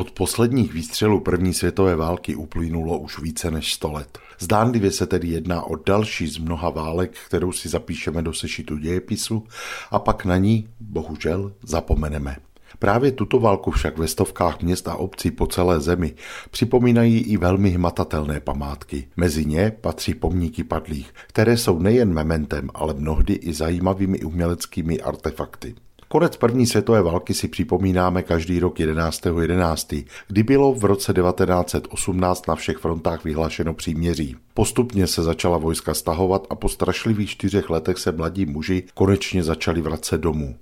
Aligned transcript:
Od 0.00 0.10
posledních 0.10 0.72
výstřelů 0.72 1.20
první 1.20 1.54
světové 1.54 1.96
války 1.96 2.34
uplynulo 2.34 2.98
už 2.98 3.18
více 3.18 3.50
než 3.50 3.74
100 3.74 3.92
let. 3.92 4.18
Zdánlivě 4.38 4.92
se 4.92 5.06
tedy 5.06 5.28
jedná 5.28 5.62
o 5.62 5.76
další 5.76 6.28
z 6.28 6.38
mnoha 6.38 6.70
válek, 6.70 7.12
kterou 7.26 7.52
si 7.52 7.68
zapíšeme 7.68 8.22
do 8.22 8.32
sešitu 8.32 8.78
dějepisu 8.78 9.46
a 9.90 9.98
pak 9.98 10.24
na 10.24 10.36
ní, 10.36 10.68
bohužel, 10.80 11.52
zapomeneme. 11.62 12.36
Právě 12.78 13.12
tuto 13.12 13.40
válku 13.40 13.70
však 13.70 13.98
ve 13.98 14.08
stovkách 14.08 14.62
měst 14.62 14.88
a 14.88 14.94
obcí 14.94 15.30
po 15.30 15.46
celé 15.46 15.80
zemi 15.80 16.14
připomínají 16.50 17.18
i 17.18 17.36
velmi 17.36 17.70
hmatatelné 17.70 18.40
památky. 18.40 19.08
Mezi 19.16 19.44
ně 19.44 19.72
patří 19.80 20.14
pomníky 20.14 20.64
padlých, 20.64 21.14
které 21.26 21.56
jsou 21.56 21.78
nejen 21.78 22.14
mementem, 22.14 22.70
ale 22.74 22.94
mnohdy 22.94 23.32
i 23.32 23.52
zajímavými 23.52 24.20
uměleckými 24.20 25.00
artefakty. 25.00 25.74
Konec 26.12 26.36
první 26.36 26.66
světové 26.66 27.02
války 27.02 27.34
si 27.34 27.48
připomínáme 27.48 28.22
každý 28.22 28.60
rok 28.60 28.78
11.11., 28.78 29.40
11., 29.40 29.94
kdy 30.28 30.42
bylo 30.42 30.74
v 30.74 30.84
roce 30.84 31.12
1918 31.12 32.48
na 32.48 32.54
všech 32.54 32.78
frontách 32.78 33.24
vyhlášeno 33.24 33.74
příměří. 33.74 34.36
Postupně 34.54 35.06
se 35.06 35.22
začala 35.22 35.58
vojska 35.58 35.94
stahovat 35.94 36.46
a 36.50 36.54
po 36.54 36.68
strašlivých 36.68 37.30
čtyřech 37.30 37.70
letech 37.70 37.98
se 37.98 38.12
mladí 38.12 38.46
muži 38.46 38.84
konečně 38.94 39.42
začali 39.42 39.80
vracet 39.80 40.20
domů. 40.20 40.56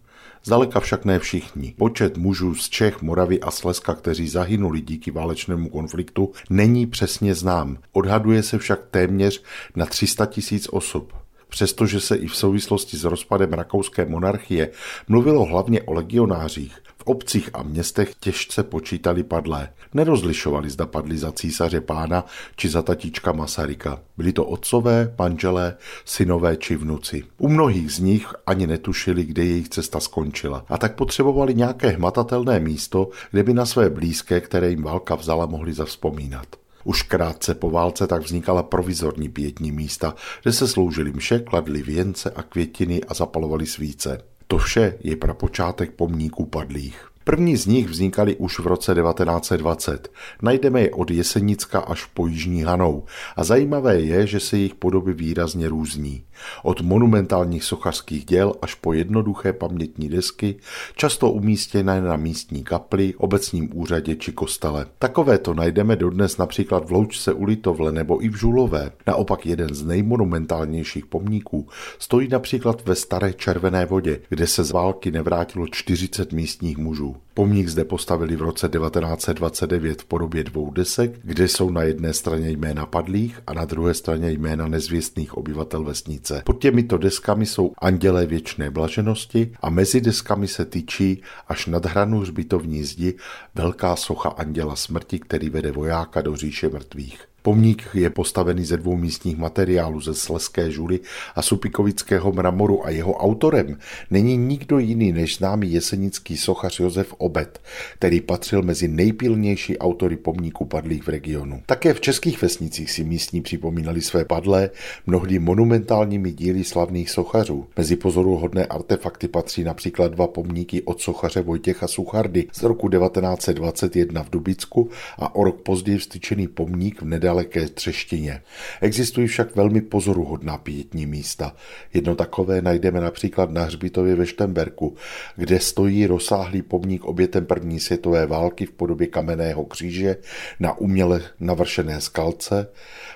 Zdaleka 0.44 0.80
však 0.80 1.04
ne 1.04 1.18
všichni. 1.18 1.74
Počet 1.78 2.16
mužů 2.16 2.54
z 2.54 2.68
Čech, 2.68 3.02
Moravy 3.02 3.40
a 3.40 3.50
Slezska, 3.50 3.94
kteří 3.94 4.28
zahynuli 4.28 4.80
díky 4.80 5.10
válečnému 5.10 5.68
konfliktu, 5.68 6.32
není 6.50 6.86
přesně 6.86 7.34
znám. 7.34 7.78
Odhaduje 7.92 8.42
se 8.42 8.58
však 8.58 8.80
téměř 8.90 9.42
na 9.76 9.86
300 9.86 10.26
tisíc 10.26 10.68
osob. 10.70 11.12
Přestože 11.48 12.00
se 12.00 12.16
i 12.16 12.26
v 12.26 12.36
souvislosti 12.36 12.96
s 12.96 13.04
rozpadem 13.04 13.52
rakouské 13.52 14.04
monarchie 14.04 14.70
mluvilo 15.08 15.44
hlavně 15.44 15.82
o 15.82 15.92
legionářích, 15.92 16.78
v 16.98 17.02
obcích 17.04 17.50
a 17.54 17.62
městech 17.62 18.14
těžce 18.20 18.62
počítali 18.62 19.22
padlé. 19.22 19.68
Nerozlišovali, 19.94 20.70
zda 20.70 20.86
padli 20.86 21.18
za 21.18 21.32
císaře 21.32 21.80
pána 21.80 22.24
či 22.56 22.68
za 22.68 22.82
tatíčka 22.82 23.32
Masaryka. 23.32 24.00
Byli 24.16 24.32
to 24.32 24.44
otcové, 24.44 25.14
manželé, 25.18 25.76
synové 26.04 26.56
či 26.56 26.76
vnuci. 26.76 27.24
U 27.38 27.48
mnohých 27.48 27.92
z 27.92 27.98
nich 27.98 28.26
ani 28.46 28.66
netušili, 28.66 29.24
kde 29.24 29.44
jejich 29.44 29.68
cesta 29.68 30.00
skončila. 30.00 30.64
A 30.68 30.78
tak 30.78 30.94
potřebovali 30.94 31.54
nějaké 31.54 31.88
hmatatelné 31.88 32.60
místo, 32.60 33.08
kde 33.30 33.42
by 33.42 33.54
na 33.54 33.66
své 33.66 33.90
blízké, 33.90 34.40
které 34.40 34.70
jim 34.70 34.82
válka 34.82 35.14
vzala, 35.14 35.46
mohli 35.46 35.72
zavzpomínat. 35.72 36.46
Už 36.88 37.02
krátce 37.02 37.54
po 37.54 37.70
válce 37.70 38.06
tak 38.06 38.22
vznikala 38.22 38.62
provizorní 38.62 39.28
pětní 39.28 39.72
místa, 39.72 40.14
kde 40.42 40.52
se 40.52 40.68
sloužili 40.68 41.12
mše, 41.12 41.38
kladly 41.38 41.82
věnce 41.82 42.30
a 42.30 42.42
květiny 42.42 43.00
a 43.08 43.14
zapalovali 43.14 43.66
svíce. 43.66 44.20
To 44.46 44.58
vše 44.58 44.98
je 45.00 45.16
prapočátek 45.16 45.90
pomníků 45.90 46.46
padlých. 46.46 47.10
První 47.28 47.56
z 47.56 47.66
nich 47.66 47.88
vznikaly 47.88 48.36
už 48.36 48.58
v 48.58 48.66
roce 48.66 48.94
1920. 48.94 50.08
Najdeme 50.42 50.80
je 50.80 50.90
od 50.90 51.10
Jesenicka 51.10 51.80
až 51.80 52.04
po 52.04 52.26
Jižní 52.26 52.62
Hanou 52.62 53.04
a 53.36 53.44
zajímavé 53.44 54.00
je, 54.00 54.26
že 54.26 54.40
se 54.40 54.56
jejich 54.56 54.74
podoby 54.74 55.12
výrazně 55.12 55.68
různí. 55.68 56.22
Od 56.62 56.80
monumentálních 56.80 57.64
sochařských 57.64 58.24
děl 58.24 58.52
až 58.62 58.74
po 58.74 58.92
jednoduché 58.92 59.52
pamětní 59.52 60.08
desky, 60.08 60.56
často 60.96 61.30
umístěné 61.30 62.00
na 62.00 62.16
místní 62.16 62.64
kapli, 62.64 63.14
obecním 63.14 63.70
úřadě 63.74 64.16
či 64.16 64.32
kostele. 64.32 64.86
Takové 64.98 65.38
to 65.38 65.54
najdeme 65.54 65.96
dodnes 65.96 66.36
například 66.36 66.88
v 66.88 66.92
Loučce 66.92 67.32
u 67.32 67.44
Litovle 67.44 67.92
nebo 67.92 68.24
i 68.24 68.28
v 68.28 68.36
Žulové. 68.36 68.90
Naopak 69.06 69.46
jeden 69.46 69.74
z 69.74 69.84
nejmonumentálnějších 69.84 71.06
pomníků 71.06 71.68
stojí 71.98 72.28
například 72.28 72.86
ve 72.86 72.94
Staré 72.94 73.32
červené 73.32 73.86
vodě, 73.86 74.20
kde 74.28 74.46
se 74.46 74.64
z 74.64 74.70
války 74.70 75.10
nevrátilo 75.10 75.66
40 75.66 76.32
místních 76.32 76.78
mužů. 76.78 77.17
Pomník 77.34 77.68
zde 77.68 77.84
postavili 77.84 78.36
v 78.36 78.42
roce 78.42 78.68
1929 78.68 80.02
v 80.02 80.04
podobě 80.04 80.44
dvou 80.44 80.70
desek, 80.70 81.12
kde 81.22 81.48
jsou 81.48 81.70
na 81.70 81.82
jedné 81.82 82.12
straně 82.12 82.50
jména 82.50 82.86
padlých 82.86 83.40
a 83.46 83.54
na 83.54 83.64
druhé 83.64 83.94
straně 83.94 84.30
jména 84.30 84.68
nezvěstných 84.68 85.34
obyvatel 85.34 85.84
vesnice. 85.84 86.42
Pod 86.44 86.60
těmito 86.60 86.98
deskami 86.98 87.46
jsou 87.46 87.72
andělé 87.78 88.26
věčné 88.26 88.70
blaženosti 88.70 89.52
a 89.60 89.70
mezi 89.70 90.00
deskami 90.00 90.48
se 90.48 90.64
tyčí 90.64 91.22
až 91.48 91.66
nad 91.66 91.86
hranu 91.86 92.20
hřbitovní 92.20 92.84
zdi 92.84 93.14
velká 93.54 93.96
socha 93.96 94.28
anděla 94.28 94.76
smrti, 94.76 95.18
který 95.18 95.50
vede 95.50 95.72
vojáka 95.72 96.20
do 96.20 96.36
říše 96.36 96.68
mrtvých. 96.68 97.27
Pomník 97.42 97.88
je 97.94 98.10
postavený 98.10 98.64
ze 98.64 98.76
dvou 98.76 98.96
místních 98.96 99.36
materiálů 99.36 100.00
ze 100.00 100.14
Sleské 100.14 100.70
žuly 100.70 101.00
a 101.34 101.42
supikovického 101.42 102.32
mramoru 102.32 102.86
a 102.86 102.90
jeho 102.90 103.12
autorem 103.12 103.78
není 104.10 104.36
nikdo 104.36 104.78
jiný 104.78 105.12
než 105.12 105.36
známý 105.36 105.72
jesenický 105.72 106.36
sochař 106.36 106.80
Josef 106.80 107.14
Obet, 107.18 107.60
který 107.94 108.20
patřil 108.20 108.62
mezi 108.62 108.88
nejpilnější 108.88 109.78
autory 109.78 110.16
pomníků 110.16 110.64
padlých 110.64 111.02
v 111.02 111.08
regionu. 111.08 111.62
Také 111.66 111.94
v 111.94 112.00
českých 112.00 112.42
vesnicích 112.42 112.90
si 112.90 113.04
místní 113.04 113.40
připomínali 113.40 114.00
své 114.00 114.24
padlé 114.24 114.70
mnohdy 115.06 115.38
monumentálními 115.38 116.32
díly 116.32 116.64
slavných 116.64 117.10
sochařů. 117.10 117.66
Mezi 117.76 117.96
pozoruhodné 117.96 118.66
artefakty 118.66 119.28
patří 119.28 119.64
například 119.64 120.12
dva 120.12 120.26
pomníky 120.26 120.82
od 120.82 121.00
sochaře 121.00 121.42
Vojtěcha 121.42 121.88
Suchardy 121.88 122.46
z 122.52 122.62
roku 122.62 122.88
1921 122.88 124.22
v 124.22 124.30
Dubicku 124.30 124.90
a 125.18 125.34
o 125.34 125.44
rok 125.44 125.60
později 125.60 125.98
vstyčený 125.98 126.48
pomník 126.48 127.02
v 127.02 127.04
nedalekém 127.04 127.27
nedaleké 127.28 127.68
třeštině. 127.68 128.42
Existují 128.80 129.26
však 129.26 129.56
velmi 129.56 129.80
pozoruhodná 129.80 130.58
pětní 130.58 131.06
místa. 131.06 131.56
Jedno 131.94 132.14
takové 132.14 132.62
najdeme 132.62 133.00
například 133.00 133.50
na 133.50 133.64
hřbitově 133.64 134.14
ve 134.14 134.26
Štemberku, 134.26 134.96
kde 135.36 135.60
stojí 135.60 136.06
rozsáhlý 136.06 136.62
pomník 136.62 137.04
obětem 137.04 137.46
první 137.46 137.80
světové 137.80 138.26
války 138.26 138.66
v 138.66 138.72
podobě 138.72 139.06
kamenného 139.06 139.64
kříže 139.64 140.16
na 140.60 140.78
uměle 140.78 141.22
navršené 141.40 142.00
skalce, 142.00 142.66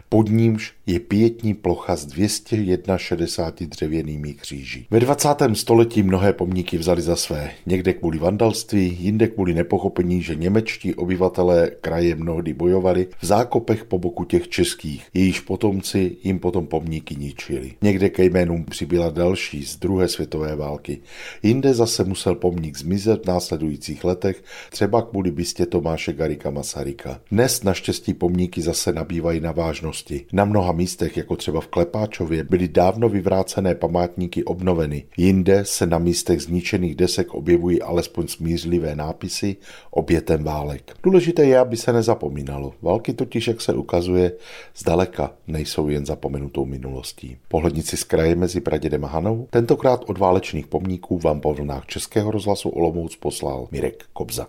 pod 0.08 0.28
nímž 0.28 0.72
je 0.86 1.00
pětní 1.00 1.54
plocha 1.54 1.96
s 1.96 2.06
261 2.06 3.66
dřevěnými 3.70 4.34
kříži. 4.34 4.86
Ve 4.90 5.00
20. 5.00 5.28
století 5.52 6.02
mnohé 6.02 6.32
pomníky 6.32 6.78
vzali 6.78 7.02
za 7.02 7.16
své, 7.16 7.50
někde 7.66 7.92
kvůli 7.92 8.18
vandalství, 8.18 8.96
jinde 9.00 9.28
kvůli 9.28 9.54
nepochopení, 9.54 10.22
že 10.22 10.34
němečtí 10.34 10.94
obyvatelé 10.94 11.70
kraje 11.80 12.14
mnohdy 12.14 12.54
bojovali 12.54 13.08
v 13.20 13.26
zákopech 13.26 13.84
po 13.84 13.98
boku 14.02 14.24
těch 14.24 14.48
českých, 14.48 15.06
jejíž 15.14 15.40
potomci 15.40 16.16
jim 16.24 16.38
potom 16.38 16.66
pomníky 16.66 17.16
ničili. 17.16 17.72
Někde 17.82 18.08
ke 18.08 18.24
jménům 18.24 18.64
přibyla 18.64 19.10
další 19.10 19.64
z 19.64 19.76
druhé 19.76 20.08
světové 20.08 20.56
války. 20.56 20.98
Jinde 21.42 21.74
zase 21.74 22.04
musel 22.04 22.34
pomník 22.34 22.78
zmizet 22.78 23.24
v 23.24 23.28
následujících 23.28 24.04
letech, 24.04 24.44
třeba 24.70 25.02
kvůli 25.02 25.30
bystě 25.30 25.66
Tomáše 25.66 26.12
Garika 26.12 26.50
Masaryka. 26.50 27.20
Dnes 27.30 27.62
naštěstí 27.62 28.14
pomníky 28.14 28.62
zase 28.62 28.92
nabývají 28.92 29.40
na 29.40 29.52
vážnosti. 29.52 30.26
Na 30.32 30.44
mnoha 30.44 30.72
místech, 30.72 31.16
jako 31.16 31.36
třeba 31.36 31.60
v 31.60 31.66
Klepáčově, 31.66 32.44
byly 32.44 32.68
dávno 32.68 33.08
vyvrácené 33.08 33.74
památníky 33.74 34.44
obnoveny. 34.44 35.04
Jinde 35.16 35.64
se 35.64 35.86
na 35.86 35.98
místech 35.98 36.42
zničených 36.42 36.94
desek 36.94 37.34
objevují 37.34 37.82
alespoň 37.82 38.26
smířlivé 38.26 38.96
nápisy 38.96 39.56
obětem 39.90 40.44
válek. 40.44 40.96
Důležité 41.02 41.44
je, 41.44 41.58
aby 41.58 41.76
se 41.76 41.92
nezapomínalo. 41.92 42.72
Války 42.82 43.12
totiž, 43.12 43.48
jak 43.48 43.60
se 43.60 43.72
ukazuje, 43.92 44.32
zdaleka 44.76 45.30
nejsou 45.46 45.88
jen 45.88 46.06
zapomenutou 46.06 46.64
minulostí. 46.64 47.36
Pohlednici 47.48 47.96
z 47.96 48.04
kraje 48.04 48.34
mezi 48.34 48.60
Pradědem 48.60 49.04
a 49.04 49.08
Hanou, 49.08 49.46
tentokrát 49.50 50.04
od 50.06 50.18
válečných 50.18 50.66
pomníků 50.66 51.18
vám 51.18 51.40
po 51.40 51.54
vlnách 51.54 51.86
Českého 51.86 52.30
rozhlasu 52.30 52.68
Olomouc 52.68 53.16
poslal 53.16 53.68
Mirek 53.70 54.04
Kobza. 54.12 54.46